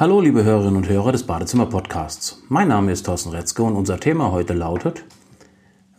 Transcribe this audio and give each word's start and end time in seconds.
Hallo 0.00 0.20
liebe 0.20 0.44
Hörerinnen 0.44 0.76
und 0.76 0.88
Hörer 0.88 1.10
des 1.10 1.24
Badezimmer 1.24 1.66
Podcasts. 1.66 2.40
Mein 2.48 2.68
Name 2.68 2.92
ist 2.92 3.04
Thorsten 3.04 3.30
Retzke 3.30 3.64
und 3.64 3.74
unser 3.74 3.98
Thema 3.98 4.30
heute 4.30 4.54
lautet 4.54 5.04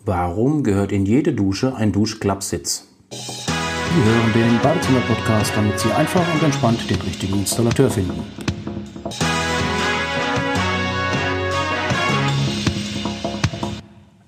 Warum 0.05 0.63
gehört 0.63 0.93
in 0.93 1.05
jede 1.05 1.33
Dusche 1.33 1.75
ein 1.75 1.91
Duschklappsitz? 1.91 2.87
Sie 3.11 3.17
hören 4.05 4.31
den 4.33 4.57
Badezimmer 4.63 5.01
Podcast, 5.01 5.51
damit 5.53 5.77
Sie 5.77 5.91
einfach 5.91 6.23
und 6.33 6.41
entspannt 6.41 6.89
den 6.89 7.01
richtigen 7.01 7.39
Installateur 7.39 7.89
finden. 7.89 8.23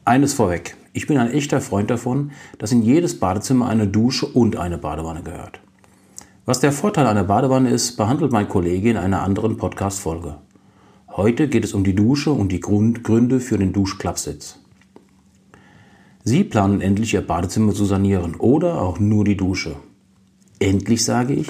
Eines 0.04 0.34
vorweg. 0.34 0.76
Ich 0.92 1.08
bin 1.08 1.18
ein 1.18 1.32
echter 1.32 1.62
Freund 1.62 1.90
davon, 1.90 2.32
dass 2.58 2.74
in 2.74 2.82
jedes 2.82 3.22
Badezimmer 3.22 3.70
eine 3.70 3.88
Dusche 3.88 4.26
und 4.26 4.58
eine 4.58 4.78
Badewanne 4.78 5.24
gehört. 5.24 5.62
Was 6.44 6.60
der 6.60 6.72
Vorteil 6.72 7.06
einer 7.06 7.24
Badewanne 7.24 7.70
ist, 7.70 7.98
behandelt 7.98 8.32
mein 8.32 8.50
Kollege 8.50 8.90
in 8.90 8.98
einer 8.98 9.22
anderen 9.22 9.58
Podcast-Folge. 9.58 10.38
Heute 11.08 11.48
geht 11.48 11.64
es 11.64 11.76
um 11.76 11.84
die 11.84 11.94
Dusche 11.94 12.32
und 12.32 12.52
die 12.52 12.60
Grundgründe 12.60 13.40
für 13.40 13.60
den 13.60 13.74
Duschklappsitz. 13.74 14.58
Sie 16.24 16.44
planen 16.44 16.82
endlich 16.82 17.14
Ihr 17.14 17.22
Badezimmer 17.22 17.76
zu 17.76 17.86
sanieren 17.86 18.34
oder 18.38 18.82
auch 18.82 18.98
nur 18.98 19.24
die 19.24 19.38
Dusche. 19.38 19.76
Endlich 20.58 21.06
sage 21.06 21.36
ich, 21.36 21.48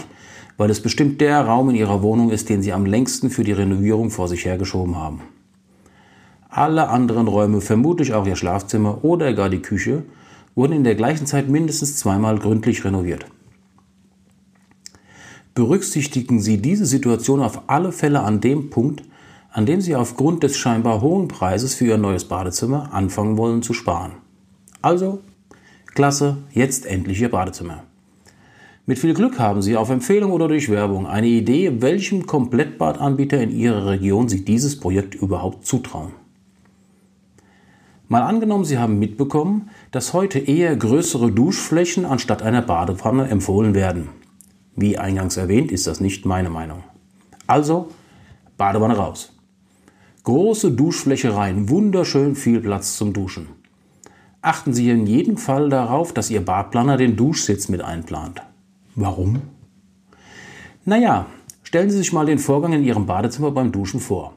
weil 0.57 0.69
es 0.69 0.81
bestimmt 0.81 1.21
der 1.21 1.39
Raum 1.39 1.69
in 1.69 1.77
Ihrer 1.77 2.02
Wohnung 2.03 2.30
ist, 2.30 2.49
den 2.49 2.61
Sie 2.61 2.73
am 2.73 2.85
längsten 2.85 3.30
für 3.30 3.45
die 3.45 3.53
Renovierung 3.53 4.09
vor 4.09 4.27
sich 4.27 4.44
hergeschoben 4.44 4.97
haben. 4.97 5.21
Alle 6.49 6.89
anderen 6.89 7.30
Räume, 7.30 7.61
vermutlich 7.61 8.13
auch 8.13 8.27
Ihr 8.27 8.35
Schlafzimmer 8.35 9.05
oder 9.05 9.31
gar 9.31 9.49
die 9.49 9.61
Küche, 9.61 10.03
wurden 10.53 10.73
in 10.73 10.83
der 10.83 10.95
gleichen 10.95 11.27
Zeit 11.27 11.47
mindestens 11.47 11.95
zweimal 11.95 12.38
gründlich 12.39 12.83
renoviert. 12.83 13.25
Berücksichtigen 15.53 16.39
Sie 16.39 16.61
diese 16.61 16.85
Situation 16.85 17.41
auf 17.41 17.63
alle 17.67 17.91
Fälle 17.91 18.21
an 18.21 18.39
dem 18.39 18.69
Punkt, 18.69 19.03
an 19.51 19.65
dem 19.65 19.81
Sie 19.81 19.97
aufgrund 19.97 20.43
des 20.43 20.55
scheinbar 20.55 21.01
hohen 21.01 21.27
Preises 21.27 21.75
für 21.75 21.85
Ihr 21.85 21.97
neues 21.97 22.23
Badezimmer 22.25 22.93
anfangen 22.93 23.38
wollen 23.38 23.61
zu 23.61 23.73
sparen. 23.73 24.13
Also, 24.81 25.19
klasse, 25.93 26.38
jetzt 26.53 26.85
endlich 26.85 27.19
Ihr 27.19 27.30
Badezimmer. 27.30 27.83
Mit 28.85 28.97
viel 28.97 29.13
Glück 29.13 29.39
haben 29.39 29.61
Sie 29.61 29.75
auf 29.75 29.89
Empfehlung 29.89 30.31
oder 30.31 30.47
durch 30.47 30.69
Werbung 30.69 31.05
eine 31.05 31.27
Idee, 31.27 31.81
welchem 31.81 32.25
Komplettbadanbieter 32.25 33.41
in 33.41 33.52
Ihrer 33.52 33.88
Region 33.88 34.30
Sie 34.30 34.45
dieses 34.45 34.80
Projekt 34.80 35.15
überhaupt 35.15 35.65
zutrauen. 35.65 36.13
Mal 38.08 38.23
angenommen, 38.23 38.65
Sie 38.65 38.77
haben 38.77 38.99
mitbekommen, 38.99 39.69
dass 39.91 40.13
heute 40.13 40.39
eher 40.39 40.75
größere 40.77 41.31
Duschflächen 41.31 42.05
anstatt 42.05 42.41
einer 42.41 42.61
Badewanne 42.61 43.27
empfohlen 43.27 43.73
werden. 43.73 44.09
Wie 44.81 44.97
eingangs 44.97 45.37
erwähnt, 45.37 45.71
ist 45.71 45.85
das 45.85 45.99
nicht 45.99 46.25
meine 46.25 46.49
Meinung. 46.49 46.81
Also, 47.45 47.89
Badewanne 48.57 48.97
raus. 48.97 49.31
Große 50.23 50.71
Duschfläche 50.71 51.35
rein, 51.35 51.69
wunderschön 51.69 52.35
viel 52.35 52.61
Platz 52.61 52.95
zum 52.97 53.13
Duschen. 53.13 53.49
Achten 54.41 54.73
Sie 54.73 54.89
in 54.89 55.05
jedem 55.05 55.37
Fall 55.37 55.69
darauf, 55.69 56.13
dass 56.13 56.31
Ihr 56.31 56.43
Badplaner 56.43 56.97
den 56.97 57.15
Duschsitz 57.15 57.69
mit 57.69 57.83
einplant. 57.83 58.41
Warum? 58.95 59.43
Naja, 60.83 61.27
stellen 61.61 61.91
Sie 61.91 61.97
sich 61.97 62.11
mal 62.11 62.25
den 62.25 62.39
Vorgang 62.39 62.73
in 62.73 62.83
Ihrem 62.83 63.05
Badezimmer 63.05 63.52
beim 63.52 63.71
Duschen 63.71 63.99
vor. 63.99 64.33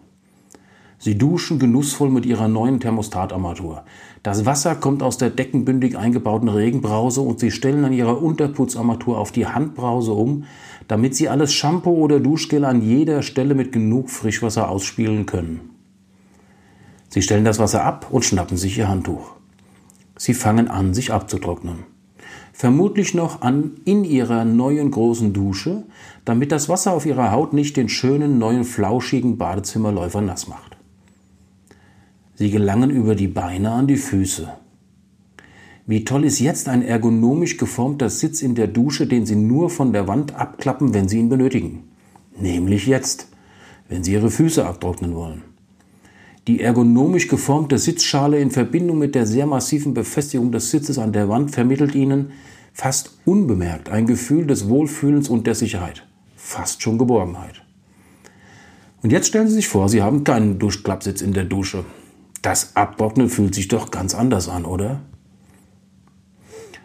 Sie 1.04 1.18
duschen 1.18 1.58
genussvoll 1.58 2.08
mit 2.08 2.24
ihrer 2.24 2.48
neuen 2.48 2.80
Thermostatarmatur. 2.80 3.84
Das 4.22 4.46
Wasser 4.46 4.74
kommt 4.74 5.02
aus 5.02 5.18
der 5.18 5.28
deckenbündig 5.28 5.98
eingebauten 5.98 6.48
Regenbrause 6.48 7.20
und 7.20 7.38
sie 7.38 7.50
stellen 7.50 7.84
an 7.84 7.92
ihrer 7.92 8.22
Unterputzarmatur 8.22 9.18
auf 9.18 9.30
die 9.30 9.46
Handbrause 9.46 10.14
um, 10.14 10.44
damit 10.88 11.14
sie 11.14 11.28
alles 11.28 11.52
Shampoo 11.52 11.90
oder 11.90 12.20
Duschgel 12.20 12.64
an 12.64 12.80
jeder 12.80 13.20
Stelle 13.20 13.54
mit 13.54 13.70
genug 13.70 14.08
Frischwasser 14.08 14.70
ausspielen 14.70 15.26
können. 15.26 15.72
Sie 17.10 17.20
stellen 17.20 17.44
das 17.44 17.58
Wasser 17.58 17.84
ab 17.84 18.06
und 18.10 18.24
schnappen 18.24 18.56
sich 18.56 18.78
ihr 18.78 18.88
Handtuch. 18.88 19.32
Sie 20.16 20.32
fangen 20.32 20.68
an, 20.68 20.94
sich 20.94 21.12
abzutrocknen. 21.12 21.80
Vermutlich 22.54 23.12
noch 23.12 23.42
an 23.42 23.72
in 23.84 24.04
ihrer 24.04 24.46
neuen 24.46 24.90
großen 24.90 25.34
Dusche, 25.34 25.82
damit 26.24 26.50
das 26.50 26.70
Wasser 26.70 26.92
auf 26.92 27.04
ihrer 27.04 27.30
Haut 27.30 27.52
nicht 27.52 27.76
den 27.76 27.90
schönen 27.90 28.38
neuen 28.38 28.64
flauschigen 28.64 29.36
Badezimmerläufer 29.36 30.22
nass 30.22 30.48
macht. 30.48 30.73
Sie 32.36 32.50
gelangen 32.50 32.90
über 32.90 33.14
die 33.14 33.28
Beine 33.28 33.70
an 33.70 33.86
die 33.86 33.96
Füße. 33.96 34.48
Wie 35.86 36.04
toll 36.04 36.24
ist 36.24 36.40
jetzt 36.40 36.68
ein 36.68 36.82
ergonomisch 36.82 37.58
geformter 37.58 38.10
Sitz 38.10 38.42
in 38.42 38.54
der 38.54 38.66
Dusche, 38.66 39.06
den 39.06 39.26
Sie 39.26 39.36
nur 39.36 39.70
von 39.70 39.92
der 39.92 40.08
Wand 40.08 40.34
abklappen, 40.34 40.94
wenn 40.94 41.08
Sie 41.08 41.18
ihn 41.18 41.28
benötigen. 41.28 41.84
Nämlich 42.38 42.86
jetzt, 42.86 43.28
wenn 43.88 44.02
Sie 44.02 44.12
Ihre 44.14 44.30
Füße 44.30 44.66
abtrocknen 44.66 45.14
wollen. 45.14 45.42
Die 46.46 46.60
ergonomisch 46.60 47.28
geformte 47.28 47.78
Sitzschale 47.78 48.40
in 48.40 48.50
Verbindung 48.50 48.98
mit 48.98 49.14
der 49.14 49.26
sehr 49.26 49.46
massiven 49.46 49.94
Befestigung 49.94 50.52
des 50.52 50.70
Sitzes 50.70 50.98
an 50.98 51.12
der 51.12 51.28
Wand 51.28 51.52
vermittelt 51.52 51.94
Ihnen 51.94 52.32
fast 52.72 53.18
unbemerkt 53.24 53.88
ein 53.88 54.06
Gefühl 54.06 54.46
des 54.46 54.68
Wohlfühlens 54.68 55.28
und 55.28 55.46
der 55.46 55.54
Sicherheit. 55.54 56.06
Fast 56.36 56.82
schon 56.82 56.98
Geborgenheit. 56.98 57.62
Und 59.02 59.10
jetzt 59.10 59.28
stellen 59.28 59.48
Sie 59.48 59.54
sich 59.54 59.68
vor, 59.68 59.88
Sie 59.88 60.02
haben 60.02 60.24
keinen 60.24 60.58
Duschklappsitz 60.58 61.22
in 61.22 61.32
der 61.32 61.44
Dusche. 61.44 61.84
Das 62.44 62.76
Abtrocknen 62.76 63.30
fühlt 63.30 63.54
sich 63.54 63.68
doch 63.68 63.90
ganz 63.90 64.14
anders 64.14 64.50
an, 64.50 64.66
oder? 64.66 65.00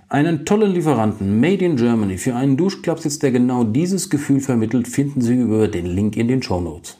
Einen 0.08 0.46
tollen 0.46 0.72
Lieferanten 0.72 1.42
Made 1.42 1.66
in 1.66 1.76
Germany 1.76 2.18
für 2.18 2.34
einen 2.34 2.56
Duschklappsitz, 2.56 3.20
der 3.20 3.34
genau 3.34 3.66
dieses 3.66 4.10
Gefühl 4.10 4.40
vermittelt, 4.40 4.88
finden 4.88 5.20
Sie 5.20 5.36
über 5.36 5.68
den 5.68 5.86
Link 5.86 6.16
in 6.16 6.30
den 6.30 6.42
Show 6.42 6.62
Notes. 6.62 6.96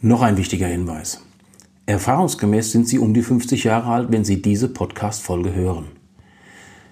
Noch 0.00 0.22
ein 0.22 0.38
wichtiger 0.38 0.66
Hinweis. 0.66 1.22
Erfahrungsgemäß 1.84 2.72
sind 2.72 2.88
Sie 2.88 2.98
um 2.98 3.12
die 3.12 3.22
50 3.22 3.64
Jahre 3.64 3.90
alt, 3.90 4.10
wenn 4.10 4.24
Sie 4.24 4.40
diese 4.40 4.70
Podcast-Folge 4.70 5.52
hören. 5.54 5.88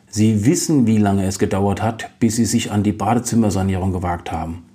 Sie 0.09 0.45
wissen, 0.45 0.87
wie 0.87 0.99
lange 0.99 1.25
es 1.25 1.39
gedauert 1.39 1.81
hat, 1.81 2.11
bis 2.21 2.37
Sie 2.37 2.45
sich 2.45 2.71
an 2.71 2.83
die 2.83 2.93
Badezimmersanierung 2.93 3.93
gewagt 3.93 4.31
haben. 4.31 4.67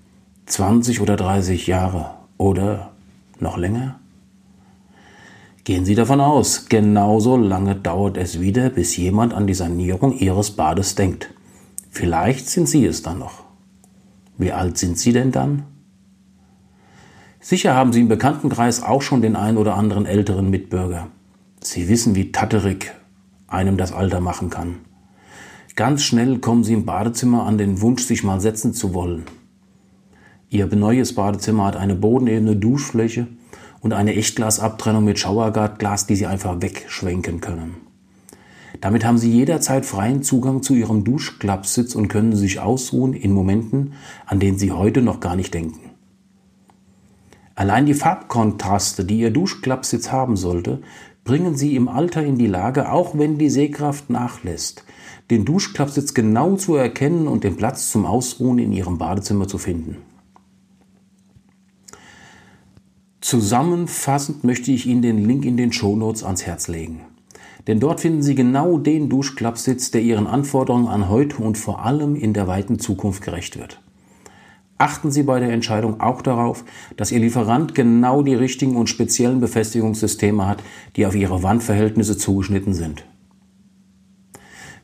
20 0.47 0.99
oder 0.99 1.16
30 1.16 1.67
Jahre 1.67 2.16
oder 2.39 2.89
noch 3.39 3.55
länger? 3.55 3.99
Gehen 5.69 5.85
Sie 5.85 5.94
davon 5.94 6.19
aus, 6.19 6.66
genauso 6.68 7.38
lange 7.38 7.75
dauert 7.75 8.18
es 8.18 8.41
wieder, 8.41 8.72
bis 8.72 8.97
jemand 8.97 9.35
an 9.35 9.46
die 9.46 9.53
Sanierung 9.53 10.18
Ihres 10.18 10.50
Bades 10.50 10.96
denkt. 10.96 11.31
Vielleicht 11.91 12.50
sind 12.50 12.68
Sie 12.68 12.88
es 12.88 13.03
dann 13.03 13.19
noch. 13.19 13.44
Wie 14.40 14.52
alt 14.52 14.79
sind 14.79 14.97
Sie 14.97 15.13
denn 15.13 15.31
dann? 15.31 15.66
Sicher 17.40 17.75
haben 17.75 17.94
Sie 17.94 18.00
im 18.00 18.08
Bekanntenkreis 18.08 18.81
auch 18.81 19.03
schon 19.03 19.22
den 19.22 19.35
einen 19.35 19.58
oder 19.58 19.75
anderen 19.75 20.08
älteren 20.08 20.50
Mitbürger. 20.50 21.09
Sie 21.62 21.88
wissen, 21.88 22.16
wie 22.16 22.31
tatterig 22.31 22.91
einem 23.46 23.78
das 23.78 23.91
Alter 23.91 24.22
machen 24.22 24.50
kann. 24.50 24.78
Ganz 25.75 26.02
schnell 26.02 26.40
kommen 26.40 26.63
Sie 26.63 26.74
im 26.74 26.85
Badezimmer 26.85 27.46
an 27.46 27.59
den 27.59 27.79
Wunsch, 27.79 28.02
sich 28.06 28.24
mal 28.24 28.41
setzen 28.41 28.74
zu 28.74 28.96
wollen. 28.96 29.25
Ihr 30.50 30.66
neues 30.66 31.13
Badezimmer 31.13 31.66
hat 31.66 31.75
eine 31.75 31.94
bodenebene 31.94 32.56
Duschfläche 32.56 33.28
und 33.81 33.94
eine 33.94 34.16
Echtglasabtrennung 34.16 35.03
mit 35.03 35.19
Schauerglas, 35.19 36.07
die 36.07 36.16
Sie 36.16 36.25
einfach 36.25 36.62
wegschwenken 36.62 37.41
können. 37.41 37.78
Damit 38.81 39.03
haben 39.03 39.17
Sie 39.17 39.31
jederzeit 39.31 39.85
freien 39.85 40.23
Zugang 40.23 40.63
zu 40.63 40.73
Ihrem 40.73 41.03
Duschklappsitz 41.03 41.95
und 41.95 42.07
können 42.07 42.35
sich 42.35 42.59
ausruhen 42.59 43.13
in 43.13 43.31
Momenten, 43.31 43.94
an 44.25 44.40
denen 44.40 44.57
Sie 44.57 44.72
heute 44.72 45.01
noch 45.01 45.19
gar 45.19 45.35
nicht 45.35 45.53
denken. 45.53 45.91
Allein 47.56 47.85
die 47.85 47.94
Farbkontraste, 47.94 49.03
die 49.03 49.19
Ihr 49.19 49.31
Duschklappsitz 49.31 50.11
haben 50.11 50.38
sollte, 50.38 50.81
bringen 51.25 51.56
Sie 51.56 51.75
im 51.75 51.90
Alter 51.90 52.23
in 52.23 52.38
die 52.38 52.47
Lage, 52.47 52.91
auch 52.91 53.17
wenn 53.17 53.38
die 53.38 53.50
Sehkraft 53.50 54.09
nachlässt, 54.09 54.85
den 55.29 55.44
Duschklappsitz 55.44 56.13
genau 56.13 56.56
zu 56.56 56.75
erkennen 56.75 57.28
und 57.28 57.44
den 57.44 57.57
Platz 57.57 57.91
zum 57.91 58.06
Ausruhen 58.06 58.59
in 58.59 58.72
Ihrem 58.72 58.97
Badezimmer 58.97 59.47
zu 59.47 59.57
finden. 59.57 59.97
Zusammenfassend 63.29 64.43
möchte 64.43 64.72
ich 64.72 64.87
Ihnen 64.87 65.03
den 65.03 65.23
Link 65.23 65.46
in 65.46 65.55
den 65.55 65.72
Shownotes 65.72 66.23
ans 66.23 66.47
Herz 66.47 66.67
legen. 66.67 67.02
Denn 67.67 67.79
dort 67.79 67.99
finden 67.99 68.23
Sie 68.23 68.34
genau 68.34 68.79
den 68.79 69.08
Duschklappsitz, 69.08 69.91
der 69.91 70.02
Ihren 70.02 70.26
Anforderungen 70.26 70.87
an 70.87 71.09
heute 71.09 71.37
und 71.37 71.55
vor 71.55 71.85
allem 71.85 72.16
in 72.16 72.34
der 72.34 72.47
weiten 72.47 72.79
Zukunft 72.79 73.22
gerecht 73.22 73.59
wird. 73.59 73.81
Achten 74.79 75.11
Sie 75.11 75.22
bei 75.22 75.40
der 75.40 75.52
Entscheidung 75.52 76.02
auch 76.02 76.23
darauf, 76.23 76.66
dass 76.97 77.11
Ihr 77.11 77.20
Lieferant 77.20 77.76
genau 77.76 78.23
die 78.23 78.34
richtigen 78.34 78.76
und 78.76 78.90
speziellen 78.90 79.41
Befestigungssysteme 79.41 80.47
hat, 80.47 80.64
die 80.96 81.05
auf 81.05 81.14
Ihre 81.14 81.43
Wandverhältnisse 81.43 82.17
zugeschnitten 82.17 82.73
sind. 82.73 83.05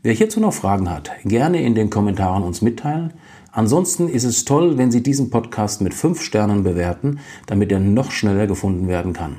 Wer 0.04 0.14
hierzu 0.14 0.40
noch 0.40 0.54
Fragen 0.54 0.92
hat, 0.92 1.10
gerne 1.24 1.64
in 1.64 1.74
den 1.74 1.90
Kommentaren 1.90 2.44
uns 2.44 2.62
mitteilen. 2.62 3.14
Ansonsten 3.56 4.10
ist 4.10 4.26
es 4.26 4.44
toll, 4.44 4.78
wenn 4.78 4.92
Sie 4.92 5.02
diesen 5.02 5.30
Podcast 5.30 5.80
mit 5.80 5.94
5 5.94 6.22
Sternen 6.22 6.64
bewerten, 6.64 7.20
damit 7.48 7.72
er 7.72 7.80
noch 7.80 8.12
schneller 8.12 8.48
gefunden 8.48 8.90
werden 8.90 9.14
kann. 9.14 9.38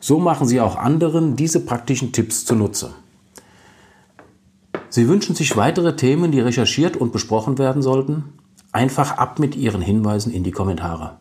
So 0.00 0.18
machen 0.18 0.48
Sie 0.48 0.60
auch 0.60 0.74
anderen 0.74 1.36
diese 1.36 1.60
praktischen 1.60 2.10
Tipps 2.10 2.44
zunutze. 2.44 2.90
Sie 4.88 5.06
wünschen 5.06 5.36
sich 5.36 5.56
weitere 5.56 5.94
Themen, 5.94 6.32
die 6.32 6.40
recherchiert 6.40 6.96
und 6.96 7.12
besprochen 7.12 7.56
werden 7.58 7.82
sollten? 7.82 8.24
Einfach 8.72 9.16
ab 9.16 9.38
mit 9.38 9.54
Ihren 9.54 9.80
Hinweisen 9.80 10.32
in 10.32 10.42
die 10.42 10.50
Kommentare. 10.50 11.18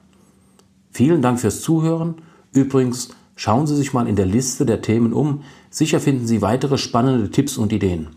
Vielen 0.89 1.21
Dank 1.21 1.39
fürs 1.39 1.61
Zuhören. 1.61 2.15
Übrigens, 2.51 3.09
schauen 3.35 3.67
Sie 3.67 3.75
sich 3.75 3.93
mal 3.93 4.07
in 4.07 4.15
der 4.15 4.25
Liste 4.25 4.65
der 4.65 4.81
Themen 4.81 5.13
um. 5.13 5.43
Sicher 5.69 5.99
finden 5.99 6.25
Sie 6.25 6.41
weitere 6.41 6.79
spannende 6.79 7.29
Tipps 7.29 7.55
und 7.55 7.71
Ideen. 7.71 8.07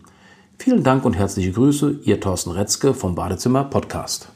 Vielen 0.63 0.81
Dank 0.81 1.03
und 1.03 1.17
herzliche 1.17 1.51
Grüße, 1.51 1.99
Ihr 2.05 2.21
Thorsten 2.21 2.51
Retzke 2.51 2.93
vom 2.93 3.15
Badezimmer 3.15 3.65
Podcast. 3.65 4.29